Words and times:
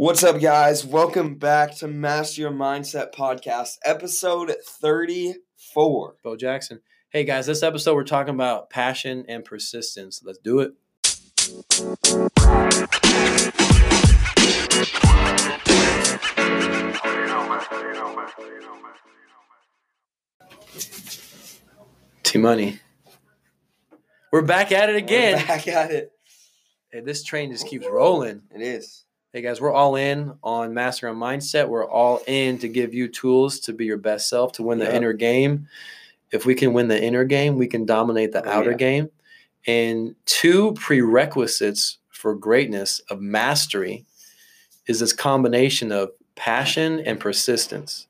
What's 0.00 0.22
up, 0.22 0.40
guys? 0.40 0.86
Welcome 0.86 1.34
back 1.34 1.74
to 1.78 1.88
Master 1.88 2.42
Your 2.42 2.52
Mindset 2.52 3.12
Podcast, 3.12 3.78
episode 3.84 4.54
34. 4.64 6.14
Bo 6.22 6.36
Jackson. 6.36 6.82
Hey 7.10 7.24
guys, 7.24 7.46
this 7.46 7.64
episode 7.64 7.96
we're 7.96 8.04
talking 8.04 8.32
about 8.32 8.70
passion 8.70 9.24
and 9.26 9.44
persistence. 9.44 10.22
Let's 10.24 10.38
do 10.38 10.60
it. 10.60 10.74
T 22.22 22.38
Money. 22.38 22.78
We're 24.30 24.42
back 24.42 24.70
at 24.70 24.90
it 24.90 24.94
again. 24.94 25.38
We're 25.40 25.46
back 25.48 25.66
at 25.66 25.90
it. 25.90 26.12
Hey, 26.92 27.00
this 27.00 27.24
train 27.24 27.50
just 27.50 27.66
keeps 27.66 27.88
rolling. 27.88 28.42
It 28.54 28.62
is. 28.62 29.04
Hey 29.32 29.42
guys, 29.42 29.60
we're 29.60 29.72
all 29.72 29.96
in 29.96 30.32
on 30.42 30.72
Master 30.72 31.06
Your 31.06 31.14
Mindset. 31.14 31.68
We're 31.68 31.86
all 31.88 32.22
in 32.26 32.58
to 32.58 32.68
give 32.68 32.94
you 32.94 33.08
tools 33.08 33.60
to 33.60 33.72
be 33.74 33.84
your 33.84 33.98
best 33.98 34.28
self, 34.28 34.52
to 34.52 34.62
win 34.62 34.78
the 34.78 34.86
Yep. 34.86 34.94
inner 34.94 35.12
game. 35.12 35.68
If 36.32 36.46
we 36.46 36.54
can 36.54 36.72
win 36.72 36.88
the 36.88 37.00
inner 37.02 37.24
game, 37.24 37.56
we 37.56 37.66
can 37.66 37.84
dominate 37.84 38.32
the 38.32 38.44
Oh, 38.46 38.50
outer 38.50 38.70
yeah. 38.70 38.76
game. 38.78 39.10
And 39.66 40.14
two 40.24 40.72
prerequisites 40.74 41.98
for 42.10 42.34
greatness 42.34 43.00
of 43.10 43.20
mastery 43.20 44.06
is 44.86 45.00
this 45.00 45.12
combination 45.12 45.92
of 45.92 46.10
passion 46.34 47.00
and 47.00 47.20
persistence. 47.20 48.06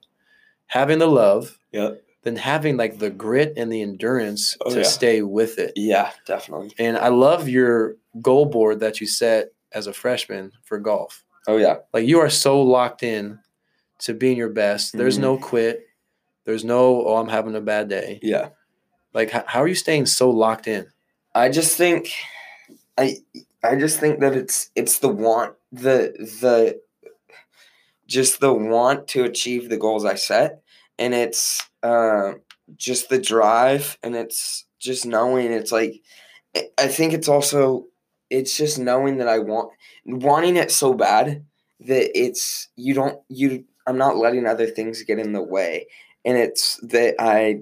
Having 0.68 1.00
the 1.00 1.08
love, 1.08 1.58
Yep. 1.72 2.00
then 2.22 2.36
having 2.36 2.76
like 2.76 2.98
the 2.98 3.10
grit 3.10 3.54
and 3.56 3.72
the 3.72 3.82
endurance 3.82 4.56
Oh, 4.64 4.70
to 4.72 4.78
yeah. 4.80 4.86
stay 4.86 5.22
with 5.22 5.58
it. 5.58 5.72
Yeah, 5.74 6.12
definitely. 6.26 6.70
And 6.78 6.96
I 6.96 7.08
love 7.08 7.48
your 7.48 7.96
goal 8.22 8.44
board 8.46 8.78
that 8.80 9.00
you 9.00 9.06
set 9.08 9.50
as 9.72 9.86
a 9.86 9.92
freshman 9.92 10.52
for 10.62 10.78
golf. 10.78 11.24
Oh, 11.46 11.56
yeah. 11.56 11.76
Like 11.92 12.06
you 12.06 12.20
are 12.20 12.30
so 12.30 12.60
locked 12.62 13.02
in 13.02 13.40
to 14.00 14.14
being 14.14 14.36
your 14.36 14.50
best. 14.50 14.96
There's 14.96 15.18
Mhm. 15.18 15.22
no 15.22 15.38
quit. 15.38 15.86
There's 16.44 16.64
no, 16.64 17.06
oh, 17.06 17.16
I'm 17.16 17.28
having 17.28 17.54
a 17.56 17.60
bad 17.60 17.88
day. 17.88 18.20
Yeah. 18.22 18.50
Like, 19.14 19.30
how, 19.30 19.44
how 19.46 19.60
are 19.62 19.68
you 19.68 19.74
staying 19.74 20.06
so 20.06 20.30
locked 20.30 20.66
in? 20.66 20.86
I 21.34 21.48
just 21.50 21.76
think 21.76 22.10
I 22.96 23.16
I 23.62 23.76
just 23.76 24.00
think 24.00 24.20
that 24.20 24.34
it's 24.34 24.70
it's 24.74 24.98
the 24.98 25.08
want 25.08 25.54
the 25.72 26.12
the 26.40 26.80
just 28.06 28.40
the 28.40 28.52
want 28.52 29.08
to 29.08 29.24
achieve 29.24 29.68
the 29.68 29.76
goals 29.76 30.04
I 30.04 30.14
set 30.14 30.62
and 30.98 31.14
it's 31.14 31.62
uh, 31.82 32.32
just 32.76 33.08
the 33.08 33.18
drive 33.20 33.98
and 34.02 34.16
it's 34.16 34.64
just 34.78 35.04
knowing 35.06 35.52
it's 35.52 35.70
like 35.72 36.00
I 36.78 36.88
think 36.88 37.12
it's 37.12 37.28
also 37.28 37.86
it's 38.30 38.56
just 38.56 38.78
knowing 38.78 39.18
that 39.18 39.28
I 39.28 39.38
want 39.38 39.70
wanting 40.04 40.56
it 40.56 40.70
so 40.70 40.94
bad 40.94 41.44
that 41.80 42.18
it's 42.18 42.68
you 42.76 42.94
don't 42.94 43.20
you 43.28 43.64
I'm 43.86 43.98
not 43.98 44.16
letting 44.16 44.46
other 44.46 44.66
things 44.66 45.02
get 45.02 45.18
in 45.18 45.32
the 45.32 45.42
way 45.42 45.86
and 46.24 46.36
it's 46.36 46.78
that 46.82 47.14
I 47.18 47.60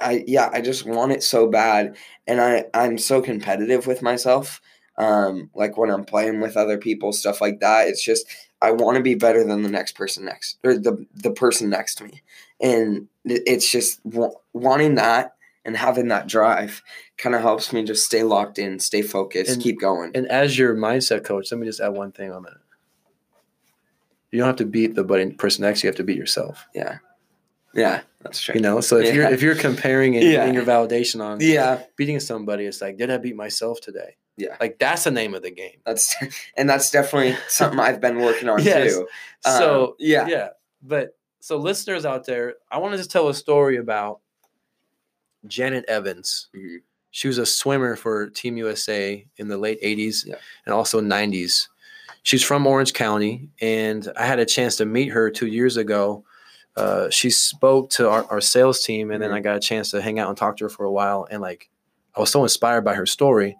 I 0.00 0.24
yeah, 0.26 0.50
I 0.52 0.60
just 0.60 0.86
want 0.86 1.12
it 1.12 1.22
so 1.22 1.48
bad 1.48 1.96
and 2.26 2.40
I 2.40 2.64
I'm 2.74 2.98
so 2.98 3.20
competitive 3.20 3.86
with 3.86 4.02
myself. 4.02 4.60
Um, 4.96 5.50
like 5.54 5.76
when 5.76 5.90
I'm 5.90 6.04
playing 6.04 6.40
with 6.40 6.56
other 6.56 6.78
people, 6.78 7.12
stuff 7.12 7.40
like 7.40 7.60
that. 7.60 7.88
It's 7.88 8.02
just 8.02 8.26
I 8.60 8.72
want 8.72 8.96
to 8.96 9.02
be 9.02 9.14
better 9.14 9.44
than 9.44 9.62
the 9.62 9.68
next 9.68 9.92
person 9.92 10.24
next 10.24 10.58
or 10.64 10.74
the 10.74 11.06
the 11.14 11.30
person 11.30 11.70
next 11.70 11.96
to 11.96 12.04
me, 12.04 12.22
and 12.60 13.08
it's 13.24 13.70
just 13.70 14.04
wa- 14.04 14.30
wanting 14.52 14.96
that 14.96 15.32
and 15.68 15.76
having 15.76 16.08
that 16.08 16.26
drive 16.26 16.82
kind 17.18 17.36
of 17.36 17.42
helps 17.42 17.72
me 17.72 17.84
just 17.84 18.04
stay 18.04 18.22
locked 18.24 18.58
in, 18.58 18.80
stay 18.80 19.02
focused, 19.02 19.52
And- 19.52 19.62
keep 19.62 19.78
going. 19.80 20.10
And 20.14 20.26
as 20.26 20.58
your 20.58 20.74
mindset 20.74 21.22
coach, 21.24 21.52
let 21.52 21.60
me 21.60 21.66
just 21.66 21.78
add 21.80 21.90
one 21.90 22.10
thing 22.10 22.32
on 22.32 22.42
that. 22.42 22.56
You 24.30 24.38
don't 24.40 24.46
have 24.48 24.56
to 24.56 24.66
beat 24.66 24.94
the 24.94 25.04
buddy 25.04 25.30
person 25.32 25.62
next. 25.62 25.82
You 25.82 25.88
have 25.88 25.96
to 25.96 26.04
beat 26.04 26.16
yourself. 26.18 26.66
yeah, 26.74 26.98
yeah, 27.74 28.00
that's 28.20 28.40
true. 28.40 28.54
You 28.56 28.60
know. 28.60 28.80
So 28.80 28.96
if 28.98 29.14
you're 29.14 29.30
if 29.30 29.40
you're 29.42 29.54
comparing 29.54 30.16
and 30.16 30.24
Yeah. 30.26 30.32
getting 30.40 30.54
your 30.54 30.64
validation 30.64 31.22
on 31.22 31.38
yeah, 31.40 31.82
beating 31.96 32.20
somebody, 32.20 32.64
it's 32.66 32.80
like, 32.82 32.96
did 32.98 33.10
I 33.10 33.16
beat 33.18 33.36
myself 33.36 33.80
today? 33.80 34.16
Yeah. 34.36 34.56
Like 34.60 34.78
that's 34.78 35.04
the 35.04 35.10
name 35.10 35.34
of 35.34 35.42
the 35.42 35.50
game. 35.50 35.80
that's 35.84 36.14
and 36.56 36.68
that's 36.68 36.90
definitely 36.90 37.36
something 37.48 37.78
I've 37.80 38.00
been 38.00 38.18
working 38.20 38.48
on 38.48 38.62
Yes. 38.62 38.94
too. 38.94 39.08
Um, 39.44 39.58
So 39.58 39.96
yeah, 39.98 40.26
yeah. 40.28 40.48
But 40.82 41.16
so 41.40 41.56
listeners 41.56 42.04
out 42.04 42.24
there, 42.26 42.54
I 42.70 42.78
want 42.78 42.92
to 42.92 42.98
just 42.98 43.10
tell 43.10 43.28
a 43.28 43.34
story 43.34 43.76
about 43.78 44.20
Janet 45.46 45.84
Evans. 45.88 46.48
Mhm. 46.54 46.78
She 47.10 47.28
was 47.28 47.38
a 47.38 47.46
swimmer 47.46 47.96
for 47.96 48.28
Team 48.30 48.56
USA 48.58 49.26
in 49.38 49.48
the 49.48 49.56
late 49.56 49.78
80s 49.82 50.24
Yeah. 50.26 50.36
and 50.66 50.74
also 50.74 51.00
90s. 51.00 51.68
She's 52.22 52.42
from 52.44 52.66
Orange 52.66 52.92
County, 52.92 53.48
and 53.60 54.12
I 54.16 54.26
had 54.26 54.38
a 54.38 54.44
chance 54.44 54.76
to 54.76 54.84
meet 54.84 55.08
her 55.08 55.30
two 55.30 55.46
years 55.46 55.76
ago. 55.76 56.24
Uh, 56.76 57.08
she 57.10 57.30
spoke 57.30 57.90
to 57.90 58.08
our, 58.08 58.24
our 58.30 58.40
sales 58.40 58.82
team, 58.84 59.10
and 59.10 59.22
then 59.22 59.30
Mhm. 59.30 59.34
I 59.34 59.40
got 59.40 59.56
a 59.56 59.60
chance 59.60 59.90
to 59.92 60.02
hang 60.02 60.18
out 60.18 60.28
and 60.28 60.36
talk 60.36 60.56
to 60.58 60.64
her 60.64 60.68
for 60.68 60.84
a 60.84 60.92
while. 60.92 61.26
And 61.30 61.40
like, 61.40 61.70
I 62.14 62.20
was 62.20 62.30
so 62.30 62.42
inspired 62.42 62.82
by 62.84 62.94
her 62.94 63.06
story. 63.06 63.56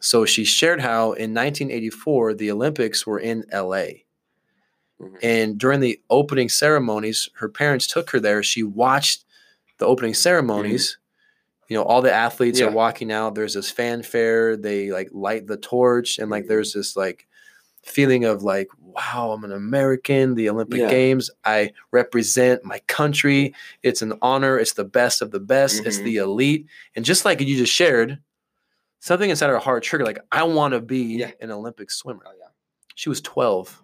So 0.00 0.24
she 0.24 0.44
shared 0.44 0.80
how 0.80 1.12
in 1.12 1.32
1984 1.32 2.34
the 2.34 2.50
Olympics 2.50 3.06
were 3.06 3.18
in 3.20 3.44
LA. 3.52 4.04
Mhm. 5.00 5.18
And 5.22 5.58
during 5.58 5.80
the 5.80 6.00
opening 6.10 6.48
ceremonies, 6.48 7.28
her 7.34 7.48
parents 7.48 7.86
took 7.86 8.10
her 8.10 8.20
there. 8.20 8.42
She 8.42 8.62
watched 8.62 9.24
the 9.78 9.86
opening 9.86 10.14
ceremonies. 10.14 10.98
You 11.68 11.76
know, 11.76 11.82
all 11.82 12.00
the 12.02 12.12
athletes 12.12 12.60
Yeah. 12.60 12.66
are 12.66 12.70
walking 12.72 13.10
out. 13.10 13.34
There's 13.34 13.54
this 13.54 13.70
fanfare. 13.70 14.56
They 14.56 14.90
like 14.92 15.08
light 15.12 15.46
the 15.46 15.56
torch, 15.56 16.18
and 16.18 16.30
like 16.30 16.46
there's 16.46 16.72
this 16.72 16.96
like 16.96 17.26
feeling 17.82 18.24
of 18.24 18.42
like, 18.42 18.68
wow, 18.78 19.30
I'm 19.32 19.44
an 19.44 19.52
American. 19.52 20.34
The 20.34 20.48
Olympic 20.48 20.80
Yeah. 20.80 20.90
Games, 20.90 21.30
I 21.44 21.72
represent 21.92 22.64
my 22.64 22.80
country. 22.88 23.54
It's 23.82 24.02
an 24.02 24.14
honor. 24.22 24.58
It's 24.58 24.72
the 24.72 24.84
best 24.84 25.22
of 25.22 25.30
the 25.30 25.38
best. 25.40 25.84
It's 25.86 25.98
Mhm. 25.98 26.04
the 26.04 26.16
elite. 26.16 26.66
And 26.96 27.04
just 27.04 27.24
like 27.24 27.40
you 27.40 27.56
just 27.56 27.72
shared, 27.72 28.18
something 28.98 29.30
inside 29.30 29.50
her 29.50 29.58
heart 29.58 29.84
triggered 29.84 30.06
like, 30.06 30.18
I 30.32 30.42
want 30.44 30.74
to 30.74 30.80
be 30.80 31.18
Yeah. 31.18 31.30
an 31.40 31.52
Olympic 31.52 31.90
swimmer. 31.92 32.22
Oh, 32.26 32.32
yeah. 32.38 32.46
She 32.96 33.08
was 33.08 33.20
12. 33.20 33.80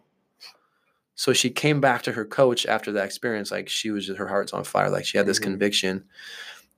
So 1.22 1.32
she 1.32 1.50
came 1.50 1.80
back 1.80 2.02
to 2.02 2.12
her 2.12 2.24
coach 2.24 2.66
after 2.66 2.90
that 2.92 3.04
experience. 3.04 3.52
Like 3.52 3.68
she 3.68 3.92
was 3.92 4.06
just, 4.08 4.18
her 4.18 4.26
heart's 4.26 4.52
on 4.52 4.64
fire. 4.64 4.90
Like 4.90 5.04
she 5.04 5.18
had 5.18 5.24
this 5.26 5.38
Mhm. 5.38 5.42
conviction. 5.44 6.04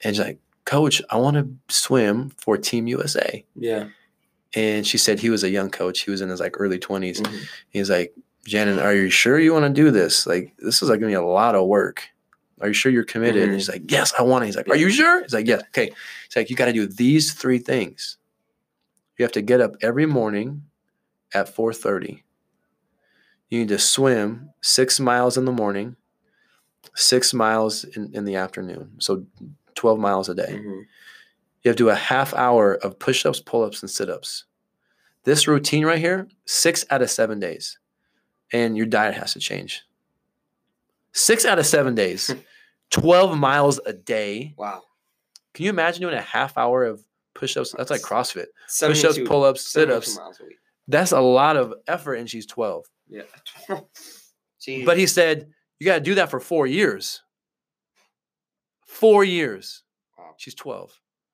And 0.02 0.14
she's 0.14 0.22
like, 0.22 0.38
Coach, 0.66 1.00
I 1.08 1.16
want 1.16 1.36
to 1.38 1.48
swim 1.74 2.28
for 2.36 2.58
Team 2.58 2.86
USA. 2.86 3.42
yeah. 3.56 3.88
And 4.54 4.86
she 4.86 4.98
said 4.98 5.18
he 5.20 5.30
was 5.30 5.44
a 5.44 5.48
young 5.48 5.70
coach. 5.70 6.00
He 6.02 6.10
was 6.10 6.20
in 6.20 6.28
his 6.28 6.40
like 6.40 6.56
early 6.60 6.78
20s. 6.78 7.22
Mhm. 7.22 7.40
He's 7.70 7.88
like, 7.88 8.12
Janet, 8.46 8.80
are 8.80 8.94
you 8.94 9.08
sure 9.08 9.38
you 9.38 9.54
want 9.54 9.64
to 9.64 9.82
do 9.82 9.90
this? 9.90 10.26
Like, 10.26 10.52
this 10.58 10.82
is 10.82 10.90
like 10.90 11.00
gonna 11.00 11.10
be 11.10 11.14
a 11.14 11.22
lot 11.22 11.54
of 11.54 11.66
work. 11.66 12.02
Are 12.60 12.68
you 12.68 12.74
sure 12.74 12.92
you're 12.92 13.02
committed? 13.02 13.48
Mhm. 13.48 13.52
And 13.52 13.60
she's 13.62 13.70
like, 13.70 13.90
Yes, 13.90 14.12
I 14.18 14.22
want 14.24 14.44
it. 14.44 14.48
He's 14.48 14.56
like, 14.56 14.68
Are 14.68 14.76
you 14.76 14.90
sure? 14.90 15.22
He's 15.22 15.32
like, 15.32 15.46
Yes. 15.46 15.62
Okay. 15.70 15.86
He's 16.28 16.36
like, 16.36 16.50
You 16.50 16.56
got 16.56 16.66
to 16.66 16.72
do 16.74 16.86
these 16.86 17.32
three 17.32 17.58
things. 17.58 18.18
You 19.16 19.22
have 19.24 19.32
to 19.32 19.42
get 19.42 19.62
up 19.62 19.76
every 19.80 20.04
morning 20.06 20.64
at 21.32 21.48
4:30. 21.48 22.22
You 23.54 23.60
need 23.60 23.68
to 23.68 23.78
swim 23.78 24.50
six 24.62 24.98
miles 24.98 25.38
in 25.38 25.44
the 25.44 25.52
morning, 25.52 25.94
six 26.96 27.32
miles 27.32 27.84
in, 27.84 28.10
in 28.12 28.24
the 28.24 28.34
afternoon. 28.34 28.96
So 28.98 29.26
12 29.76 29.96
miles 30.00 30.28
a 30.28 30.34
day. 30.34 30.58
Mhm. 30.60 30.86
You 31.62 31.68
have 31.68 31.76
to 31.76 31.84
do 31.84 31.88
a 31.88 31.94
half 31.94 32.34
hour 32.34 32.74
of 32.74 32.98
push 32.98 33.24
ups, 33.24 33.38
pull 33.38 33.62
ups, 33.62 33.80
and 33.80 33.88
sit 33.88 34.10
ups. 34.10 34.46
This 35.22 35.46
routine 35.46 35.86
right 35.86 36.00
here, 36.00 36.26
six 36.46 36.84
out 36.90 37.00
of 37.00 37.12
seven 37.12 37.38
days. 37.38 37.78
And 38.52 38.76
your 38.76 38.86
diet 38.86 39.14
has 39.14 39.34
to 39.34 39.38
change. 39.38 39.84
Six 41.12 41.44
out 41.44 41.60
of 41.60 41.66
seven 41.66 41.94
days, 41.94 42.34
12 42.90 43.38
miles 43.38 43.78
a 43.86 43.92
day. 43.92 44.54
Wow. 44.58 44.82
Can 45.52 45.64
you 45.66 45.70
imagine 45.70 46.02
doing 46.02 46.14
a 46.16 46.20
half 46.20 46.58
hour 46.58 46.84
of 46.84 47.04
push 47.34 47.56
ups? 47.56 47.72
That's 47.78 47.92
like 47.92 48.00
CrossFit. 48.02 48.46
Push 48.66 48.82
ups, 48.82 49.00
72 49.00 49.26
pull 49.28 49.44
ups, 49.44 49.60
sit 49.62 49.88
72 49.88 49.96
ups. 49.96 50.16
miles 50.18 50.40
a 50.40 50.44
week. 50.44 50.58
That's 50.88 51.12
a 51.12 51.20
lot 51.20 51.56
of 51.56 51.72
effort, 51.86 52.14
and 52.14 52.28
she's 52.28 52.46
12. 52.46 52.86
Yeah. 53.08 53.22
But 54.86 54.96
he 54.96 55.06
said, 55.06 55.52
You 55.78 55.84
got 55.84 55.96
to 55.96 56.00
do 56.00 56.14
that 56.14 56.30
for 56.30 56.40
four 56.40 56.66
years. 56.66 57.20
Four 58.86 59.24
years. 59.24 59.82
Wow. 60.18 60.34
She's 60.36 60.54
12, 60.54 60.92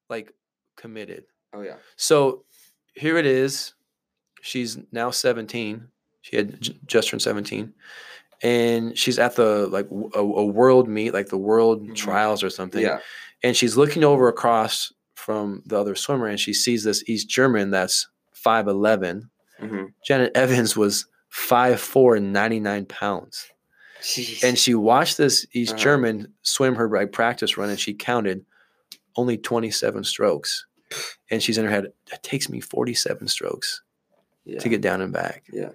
like 0.08 0.32
committed. 0.76 1.24
Oh 1.52 1.62
yeah. 1.62 1.76
So 1.96 2.44
here 2.94 3.16
it 3.18 3.26
is. 3.26 3.74
She's 4.42 4.78
now 4.92 5.10
17. 5.10 5.86
She 6.22 6.36
had 6.36 6.60
j- 6.60 6.78
just 6.86 7.08
turned 7.08 7.22
17. 7.22 7.72
And 8.42 8.96
she's 8.96 9.18
at 9.18 9.36
the 9.36 9.66
like 9.66 9.88
w- 9.88 10.10
a, 10.14 10.20
a 10.20 10.44
world 10.46 10.88
meet, 10.88 11.12
like 11.12 11.28
the 11.28 11.36
world 11.38 11.86
Mhm. 11.86 11.94
trials 11.94 12.42
or 12.42 12.50
something. 12.50 12.82
Yeah. 12.82 13.00
And 13.42 13.56
she's 13.56 13.76
looking 13.76 14.04
over 14.04 14.28
across 14.28 14.92
from 15.14 15.62
the 15.66 15.78
other 15.78 15.94
swimmer 15.94 16.26
and 16.26 16.40
she 16.40 16.54
sees 16.54 16.82
this 16.84 17.04
East 17.08 17.28
German 17.28 17.70
that's 17.70 18.08
5'11. 18.34 19.28
hmm 19.58 19.84
Janet 20.06 20.32
Evans 20.34 20.76
was 20.76 21.06
5'4 21.32 22.16
and 22.18 22.32
99 22.32 22.86
pounds. 22.86 23.46
And 24.42 24.58
she 24.58 24.74
watched 24.74 25.16
this 25.18 25.46
East 25.52 25.72
Uh-huh. 25.74 25.82
German 25.82 26.32
swim 26.42 26.74
her 26.76 26.88
like 26.88 27.12
practice 27.12 27.56
run 27.58 27.68
and 27.70 27.78
she 27.78 27.92
counted 27.94 28.44
only 29.16 29.36
27 29.36 30.04
strokes. 30.04 30.66
And 31.30 31.42
she's 31.42 31.58
in 31.58 31.64
her 31.66 31.70
head, 31.70 31.84
it 32.12 32.22
takes 32.22 32.48
me 32.48 32.60
47 32.60 33.28
strokes 33.28 33.82
yeah. 34.44 34.58
to 34.58 34.68
get 34.68 34.80
down 34.80 35.00
and 35.02 35.12
back. 35.12 35.44
Yeah. 35.52 35.70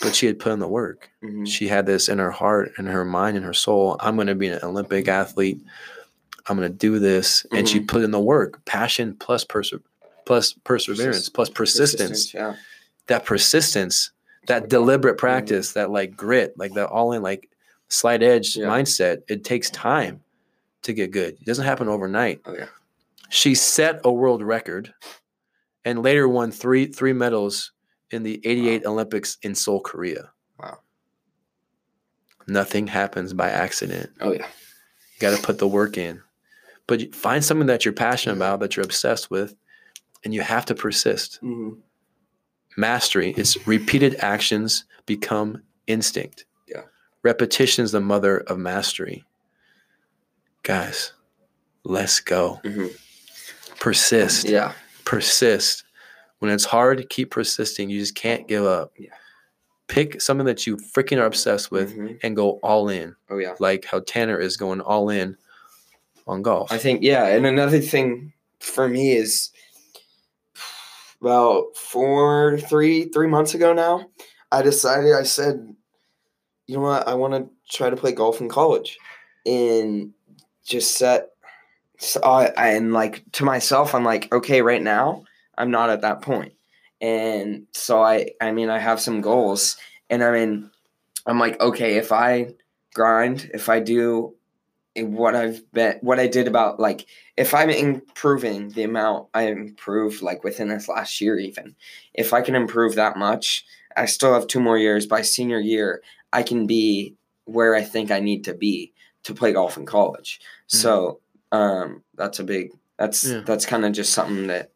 But 0.00 0.14
she 0.14 0.26
had 0.26 0.38
put 0.38 0.52
in 0.52 0.58
the 0.58 0.68
work. 0.68 1.10
Mhm. 1.24 1.46
She 1.48 1.68
had 1.68 1.86
this 1.86 2.08
in 2.08 2.18
her 2.18 2.30
heart 2.30 2.72
and 2.76 2.86
her 2.88 3.04
mind 3.04 3.36
and 3.36 3.46
her 3.46 3.54
soul. 3.54 3.96
I'm 4.00 4.16
going 4.16 4.26
to 4.28 4.34
be 4.34 4.48
an 4.48 4.60
Olympic 4.62 5.08
athlete. 5.08 5.60
I'm 6.46 6.56
going 6.56 6.70
to 6.70 6.76
do 6.76 6.98
this. 6.98 7.46
And 7.52 7.68
she 7.68 7.80
Mhm. 7.80 7.88
put 7.88 8.02
in 8.02 8.10
the 8.10 8.20
work, 8.20 8.64
passion 8.64 9.14
plus 9.18 9.44
perse- 9.44 9.72
plus 10.26 10.52
perseverance, 10.64 11.16
Persist- 11.16 11.34
plus 11.34 11.48
persistence. 11.48 12.34
Yeah. 12.34 12.56
That 13.06 13.24
persistence, 13.24 14.10
that 14.48 14.68
deliberate 14.68 15.16
practice, 15.18 15.72
that 15.72 15.90
like 15.90 16.16
grit, 16.16 16.54
like 16.58 16.74
that 16.74 16.88
all 16.88 17.12
in 17.12 17.22
like 17.22 17.48
slight 17.88 18.22
edge 18.22 18.56
Yeah. 18.56 18.66
mindset, 18.66 19.22
it 19.28 19.44
takes 19.44 19.70
time 19.70 20.20
to 20.82 20.92
get 20.92 21.10
good. 21.10 21.34
It 21.34 21.44
doesn't 21.46 21.64
happen 21.64 21.88
overnight. 21.88 22.40
Oh 22.44 22.54
yeah. 22.54 22.66
She 23.30 23.54
set 23.54 24.00
a 24.04 24.12
world 24.12 24.42
record 24.42 24.92
and 25.84 26.02
later 26.02 26.28
won 26.28 26.50
three 26.50 26.86
three 26.86 27.12
medals 27.12 27.72
in 28.10 28.22
the 28.22 28.40
88 28.44 28.84
Olympics 28.86 29.36
in 29.42 29.54
Seoul, 29.54 29.80
Korea. 29.80 30.30
Wow. 30.58 30.78
Nothing 32.46 32.86
happens 32.86 33.34
by 33.34 33.50
accident. 33.50 34.10
Oh 34.20 34.32
yeah. 34.32 34.46
You 34.46 35.20
got 35.20 35.36
to 35.36 35.42
put 35.42 35.58
the 35.58 35.68
work 35.68 35.98
in. 35.98 36.22
But 36.86 37.14
find 37.14 37.44
something 37.44 37.66
that 37.66 37.84
you're 37.84 37.92
passionate 37.92 38.36
about, 38.36 38.60
that 38.60 38.76
you're 38.76 38.84
obsessed 38.84 39.30
with, 39.30 39.54
and 40.24 40.32
you 40.32 40.40
have 40.40 40.64
to 40.66 40.74
persist. 40.74 41.36
hmm 41.42 41.70
Mastery, 42.76 43.34
it's 43.36 43.66
repeated 43.66 44.16
actions 44.20 44.84
become 45.06 45.62
instinct. 45.86 46.44
Yeah. 46.68 46.82
Repetition 47.22 47.84
is 47.84 47.92
the 47.92 48.00
mother 48.00 48.38
of 48.38 48.58
mastery. 48.58 49.24
Guys, 50.62 51.12
let's 51.84 52.20
go. 52.20 52.60
hmm 52.64 52.86
Persist. 53.80 54.48
Yeah. 54.48 54.72
persist. 55.04 55.84
When 56.40 56.50
it's 56.50 56.64
hard, 56.64 57.08
keep 57.10 57.30
persisting. 57.30 57.88
You 57.90 58.00
just 58.00 58.14
can't 58.16 58.46
give 58.48 58.64
up. 58.64 58.92
Yeah. 58.98 59.10
Pick 59.86 60.20
something 60.20 60.46
that 60.46 60.66
you 60.66 60.76
freaking 60.76 61.18
are 61.18 61.24
obsessed 61.26 61.70
with 61.70 61.96
Mhm. 61.96 62.18
and 62.22 62.36
go 62.36 62.58
all 62.62 62.88
in, 62.88 63.14
Oh 63.30 63.38
yeah. 63.38 63.54
like 63.60 63.84
how 63.86 64.00
Tanner 64.00 64.38
is 64.38 64.56
going 64.56 64.80
all 64.80 65.08
in 65.10 65.36
on 66.26 66.42
golf. 66.42 66.70
I 66.70 66.78
think 66.78 67.02
yeah, 67.02 67.26
and 67.26 67.46
another 67.46 67.80
thing 67.80 68.32
for 68.60 68.88
me 68.88 69.12
is 69.16 69.50
about 71.20 71.76
four, 71.76 72.58
three, 72.58 73.04
three 73.04 73.26
months 73.26 73.54
ago 73.54 73.72
now, 73.72 74.06
I 74.52 74.62
decided 74.62 75.14
I 75.14 75.24
said, 75.24 75.74
you 76.66 76.76
know 76.76 76.82
what, 76.82 77.08
I 77.08 77.14
want 77.14 77.34
to 77.34 77.48
try 77.76 77.90
to 77.90 77.96
play 77.96 78.12
golf 78.12 78.40
in 78.40 78.48
college, 78.48 78.98
and 79.46 80.12
just 80.64 80.96
set. 80.96 81.30
So 81.98 82.20
I, 82.22 82.52
I 82.56 82.68
and 82.68 82.92
like 82.92 83.24
to 83.32 83.44
myself, 83.44 83.94
I'm 83.94 84.04
like, 84.04 84.32
okay, 84.32 84.62
right 84.62 84.82
now 84.82 85.24
I'm 85.56 85.70
not 85.70 85.90
at 85.90 86.02
that 86.02 86.22
point. 86.22 86.28
point, 86.38 86.52
and 87.00 87.66
so 87.72 88.02
I, 88.02 88.30
I 88.40 88.52
mean, 88.52 88.70
I 88.70 88.78
have 88.78 89.00
some 89.00 89.20
goals, 89.20 89.76
and 90.10 90.22
I 90.22 90.30
mean, 90.30 90.70
I'm 91.26 91.38
like, 91.38 91.60
okay, 91.60 91.96
if 91.96 92.12
I 92.12 92.54
grind, 92.94 93.50
if 93.54 93.68
I 93.68 93.80
do 93.80 94.34
what 95.02 95.34
I've 95.34 95.62
been, 95.72 95.98
what 96.00 96.18
I 96.20 96.26
did 96.26 96.46
about 96.48 96.78
like 96.80 97.06
if 97.36 97.54
I'm 97.54 97.70
improving 97.70 98.70
the 98.70 98.82
amount 98.84 99.28
I 99.34 99.42
improved 99.48 100.22
like 100.22 100.44
within 100.44 100.68
this 100.68 100.88
last 100.88 101.20
year, 101.20 101.38
even 101.38 101.76
if 102.14 102.32
I 102.32 102.40
can 102.42 102.54
improve 102.54 102.94
that 102.96 103.16
much, 103.16 103.64
I 103.96 104.06
still 104.06 104.32
have 104.34 104.46
two 104.46 104.60
more 104.60 104.78
years. 104.78 105.06
By 105.06 105.22
senior 105.22 105.58
year, 105.60 106.02
I 106.32 106.42
can 106.42 106.66
be 106.66 107.14
where 107.44 107.74
I 107.74 107.82
think 107.82 108.10
I 108.10 108.20
need 108.20 108.44
to 108.44 108.54
be 108.54 108.92
to 109.24 109.34
play 109.34 109.52
golf 109.52 109.76
in 109.76 109.86
college. 109.86 110.40
So 110.66 111.20
um, 111.52 112.02
that's 112.14 112.38
a 112.38 112.44
big. 112.44 112.70
That's 112.98 113.24
Yeah. 113.24 113.40
that's 113.46 113.64
kind 113.66 113.84
of 113.84 113.92
just 113.92 114.12
something 114.12 114.48
that. 114.48 114.70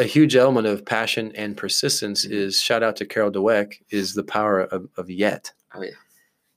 a 0.00 0.04
huge 0.04 0.34
element 0.34 0.66
of 0.66 0.84
passion 0.84 1.30
and 1.36 1.56
persistence 1.56 2.26
Mhm. 2.26 2.32
is 2.32 2.60
shout 2.60 2.82
out 2.82 2.96
to 2.96 3.06
Carol 3.06 3.30
Dweck 3.30 3.74
is 3.90 4.14
the 4.14 4.24
power 4.24 4.60
of, 4.60 4.88
of 4.96 5.08
yet. 5.10 5.52
Oh, 5.74 5.82
yeah. 5.82 5.90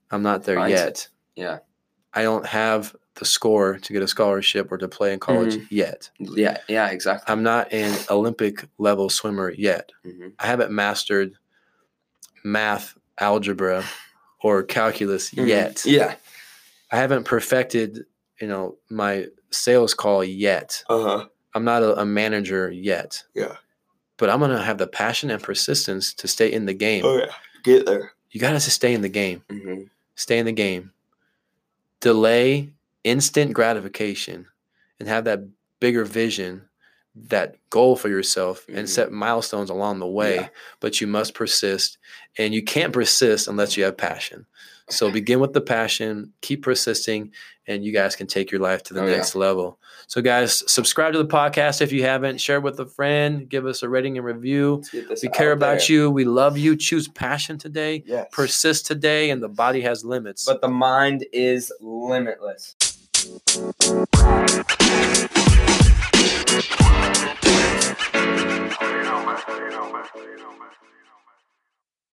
I'm 0.09 0.23
not 0.23 0.43
there 0.43 0.67
yet. 0.67 1.07
Yeah. 1.35 1.59
I 2.13 2.23
don't 2.23 2.45
have 2.47 2.95
the 3.19 3.25
score 3.25 3.77
to 3.77 3.93
get 3.93 4.01
a 4.01 4.07
scholarship 4.07 4.71
or 4.71 4.77
to 4.77 4.87
play 4.87 5.13
in 5.13 5.19
college 5.19 5.55
Mm-hmm. 5.55 5.75
yet. 5.75 6.09
Yeah. 6.19 6.57
Yeah. 6.67 6.87
Exactly. 6.87 7.31
I'm 7.31 7.43
not 7.43 7.71
an 7.71 7.95
Olympic 8.09 8.65
level 8.77 9.09
swimmer 9.09 9.51
yet. 9.51 9.91
hmm 10.03 10.29
I 10.39 10.47
haven't 10.47 10.71
mastered 10.71 11.33
math, 12.43 12.95
algebra, 13.19 13.83
or 14.41 14.63
calculus 14.63 15.33
yet. 15.33 15.75
Mm-hmm. 15.75 15.89
Yeah. 15.89 16.15
I 16.91 16.97
haven't 16.97 17.25
perfected, 17.25 18.05
you 18.41 18.47
know, 18.47 18.77
my 18.89 19.27
sales 19.51 19.93
call 19.93 20.23
yet. 20.23 20.83
Uh 20.89 21.03
huh. 21.03 21.25
I'm 21.53 21.63
not 21.65 21.83
a, 21.83 21.99
a 22.01 22.05
manager 22.05 22.71
yet. 22.71 23.23
Yeah. 23.35 23.55
But 24.17 24.29
I'm 24.29 24.39
gonna 24.39 24.61
have 24.63 24.77
the 24.77 24.87
passion 24.87 25.29
and 25.29 25.41
persistence 25.41 26.13
to 26.15 26.27
stay 26.27 26.51
in 26.51 26.65
the 26.65 26.73
game. 26.73 27.03
Oh 27.05 27.17
yeah. 27.17 27.31
Get 27.63 27.85
there. 27.85 28.11
You 28.31 28.39
gotta 28.39 28.59
stay 28.59 28.93
in 28.93 29.01
the 29.01 29.09
game. 29.09 29.43
hmm 29.49 29.83
Stay 30.15 30.37
in 30.39 30.45
the 30.45 30.51
game. 30.51 30.91
Delay 32.01 32.71
instant 33.03 33.53
gratification 33.53 34.47
and 34.99 35.07
have 35.07 35.25
that 35.25 35.41
bigger 35.79 36.03
vision, 36.05 36.63
that 37.15 37.55
goal 37.69 37.95
for 37.95 38.09
yourself, 38.09 38.65
Mhm. 38.67 38.77
and 38.77 38.89
set 38.89 39.11
milestones 39.11 39.69
along 39.69 39.99
the 39.99 40.07
way. 40.07 40.35
Yeah. 40.35 40.49
But 40.79 41.01
you 41.01 41.07
must 41.07 41.33
persist, 41.33 41.97
and 42.37 42.53
you 42.53 42.63
can't 42.63 42.93
persist 42.93 43.47
unless 43.47 43.75
you 43.77 43.83
have 43.85 43.97
passion. 43.97 44.45
So 44.89 45.11
begin 45.11 45.39
with 45.39 45.53
the 45.53 45.61
passion, 45.61 46.33
keep 46.41 46.63
persisting, 46.63 47.31
and 47.67 47.83
you 47.85 47.91
guys 47.93 48.15
can 48.15 48.25
take 48.25 48.51
your 48.51 48.59
life 48.59 48.81
to 48.83 48.93
the 48.95 49.01
Oh, 49.03 49.05
yeah. 49.05 49.17
next 49.17 49.35
level. 49.35 49.79
So, 50.07 50.19
guys, 50.21 50.63
subscribe 50.71 51.13
to 51.13 51.19
the 51.19 51.27
podcast 51.27 51.81
if 51.81 51.91
you 51.91 52.01
haven't. 52.01 52.41
Share 52.41 52.59
with 52.59 52.79
a 52.79 52.87
friend. 52.87 53.47
Give 53.47 53.67
us 53.67 53.83
a 53.83 53.89
rating 53.89 54.17
and 54.17 54.25
review. 54.25 54.77
Let's 54.77 54.89
get 54.89 55.07
this 55.09 55.21
We 55.21 55.29
care 55.29 55.51
about 55.51 55.79
there. 55.87 55.91
you. 55.95 56.09
We 56.09 56.25
love 56.25 56.57
you. 56.57 56.75
Choose 56.75 57.07
passion 57.07 57.59
today. 57.59 58.01
Yes. 58.07 58.27
Persist 58.31 58.87
today, 58.87 59.29
and 59.29 59.43
the 59.43 59.47
body 59.49 59.81
has 59.81 60.03
limits. 60.03 60.45
but 60.45 60.61
the 60.61 60.67
mind 60.69 61.23
is 61.31 61.71
limitless. 61.79 62.75
You 63.21 63.31
know, 69.03 69.23
man. 69.25 70.69
You. 70.81 70.88